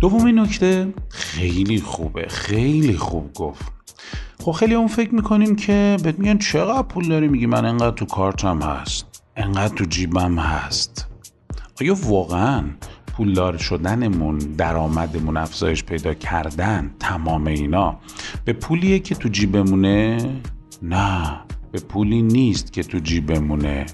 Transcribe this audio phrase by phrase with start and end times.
[0.00, 0.94] دومین نکته.
[1.08, 3.72] خیلی خوبه خیلی خوب گفت.
[4.40, 8.04] خب خیلی اون فکر می‌کنیم که بهت میگن چقدر پول داری؟ میگی من انقدر تو
[8.04, 9.22] کارتم هست.
[9.36, 11.08] انقدر تو جیبم هست.
[11.80, 12.64] آیا واقعا
[13.16, 17.98] پولدار شدنمون درآمدمون افزایش پیدا کردن تمام اینا
[18.44, 20.18] به پولیه که تو جیبمونه؟
[20.82, 21.40] نه
[21.72, 23.86] به پولی نیست که تو جیبمونه.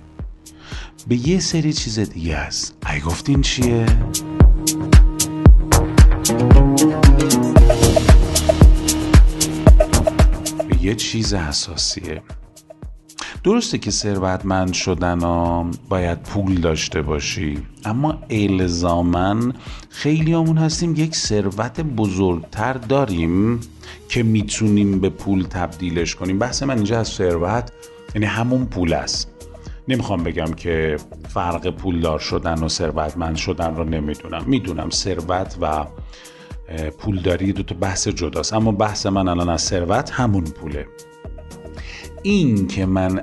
[1.08, 2.76] به یه سری چیز دیگه است.
[2.92, 3.86] ای گفتین چیه؟
[10.84, 12.22] یه چیز اساسیه
[13.44, 19.52] درسته که ثروتمند شدن ها باید پول داشته باشی اما الزامن
[19.88, 23.60] خیلی همون هستیم یک ثروت بزرگتر داریم
[24.08, 26.38] که می‌تونیم به پول تبدیلش کنیم.
[26.38, 27.72] بحث من اینجا از ثروت
[28.14, 29.30] یعنی همون پول است.
[29.88, 30.96] نمی‌خوام بگم که
[31.28, 34.44] فرق پولدار شدن و ثروتمند شدن رو نمی‌دونم.
[34.46, 35.86] می‌دونم ثروت و
[36.98, 38.52] پولداری دو تا بحث جداست.
[38.52, 40.86] اما بحث من الان از ثروت همون پوله.
[42.22, 43.22] این که من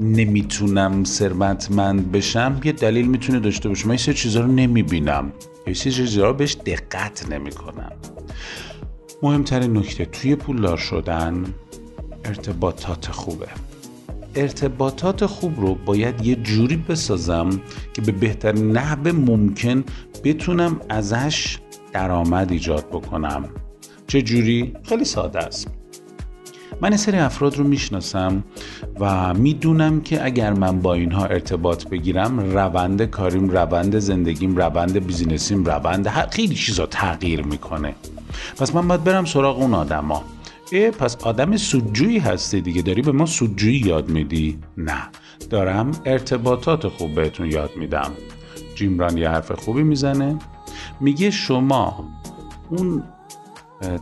[0.00, 3.88] نمی‌تونم ثروتمند بشم یه دلیل می‌تونه داشته باشه.
[3.88, 5.32] من یه چیزا رو نمی‌بینم.
[5.66, 7.92] یه سری چیزا رو بهش دقت نمی‌کنم.
[9.22, 11.44] مهمترین نکته توی پولدار شدن
[12.24, 13.48] ارتباطات خوبه.
[14.34, 17.60] ارتباطات خوب رو باید یه جوری بسازم
[17.92, 19.84] که به بهترین نحو ممکن
[20.24, 21.58] بتونم ازش
[21.94, 23.48] درآمد ایجاد بکنم.
[24.06, 25.68] چه جوری؟ خیلی ساده است.
[26.80, 28.44] من این سری افراد رو می‌شناسم
[29.00, 35.64] و می‌دونم که اگر من با اینها ارتباط بگیرم روند کاریم روند زندگیم روند بیزینسیم
[35.64, 37.94] روند خیلی چیزا تغییر می‌کنه.
[38.56, 40.24] پس من باید برم سراغ اون آدما.
[40.98, 42.82] پس آدم سودجویی هستی دیگه.
[42.82, 45.02] داری به ما سودجویی یاد میدی؟ نه.
[45.50, 48.10] دارم ارتباطات خوب بهتون یاد میدم.
[48.74, 50.38] جیمران یه حرف خوبی می‌زنه.
[51.04, 52.04] میگه شما
[52.70, 53.02] اون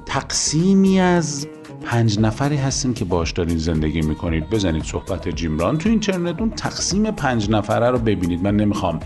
[0.06, 1.46] تقسیمی از
[1.84, 4.50] پنج نفری هستین که باش دارین زندگی می‌کنید.
[4.50, 8.42] بزنید صحبت جیمران تو اینترنت اون تقسیم پنج نفره رو ببینید.
[8.42, 9.00] من نمی‌خوام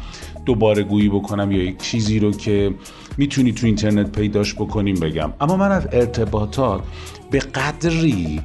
[0.47, 2.75] دوباره گویی بکنم یا یک چیزی رو که
[3.17, 5.33] می‌تونی تو اینترنت پیداش بکنیم بگم.
[5.41, 6.83] اما من از ارتباطات
[7.31, 8.41] به قدری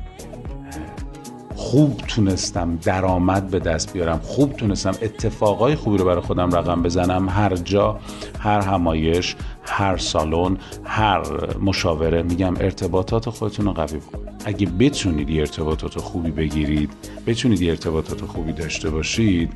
[1.72, 7.30] خوب تونستم درآمد به دست بیارم خوب تونستم اتفاقای خوبی رو برای خودم رقم بزنم.
[7.30, 8.00] هر جا
[8.40, 11.22] هر همایش هر سالن هر
[11.62, 16.90] مشاوره میگم ارتباطات خودتون رو قوی بکنید اگه بتونید یه ارتباطات خوبی بگیرید
[17.28, 19.54] بتونید یه ارتباطات خوبی داشته باشید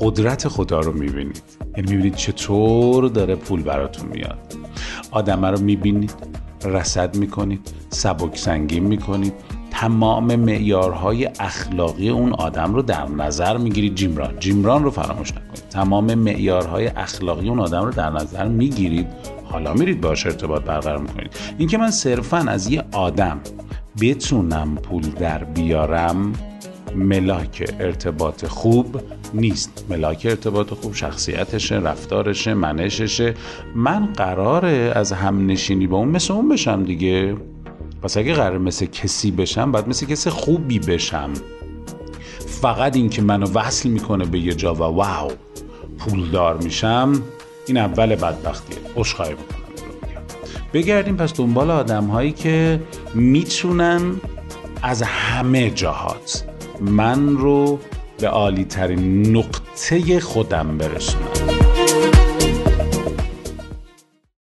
[0.00, 1.42] قدرت خدا رو می‌بینید.
[1.76, 4.38] یعنی می‌بینید چطور داره پول براتون میاد.
[5.10, 6.14] آدمه رو می‌بینید
[6.64, 7.60] رسد می‌کنید
[7.90, 9.32] سبک سنگین می‌کنید.
[9.80, 15.64] تمام معیارهای اخلاقی اون آدم رو در نظر می‌گیرید جیمران جیمران رو فراموش نکنید.
[15.70, 19.06] تمام معیارهای اخلاقی اون آدم رو در نظر می‌گیرید.
[19.44, 21.30] حالا میرید باش ارتباط برقرار می‌کنید.
[21.58, 23.40] اینکه من صرفا از یه آدم
[24.00, 26.32] بتونم پول در بیارم
[26.94, 29.00] ملاک ارتباط خوب
[29.34, 29.84] نیست.
[29.90, 33.34] ملاک ارتباط خوب شخصیتشه رفتارشه منششه.
[33.74, 37.36] من قراره از هم نشینی با اون مثل اون بشم دیگه.
[38.02, 41.32] پس اگه قرار مثل کسی بشم باید مثل کسی خوبی بشم.
[42.46, 45.32] فقط این که منو وصل می‌کنه به یه جا و واو
[45.98, 47.22] پولدار میشم
[47.66, 48.78] این اول بدبختیه.
[48.96, 49.56] عشقایی می‌کنم
[50.72, 52.80] بگردیم پس دنبال آدم هایی که
[53.14, 54.20] می‌تونن
[54.82, 56.44] از همه جهات
[56.80, 57.78] من رو
[58.18, 61.65] به عالی ترین نقطه خودم برسونم.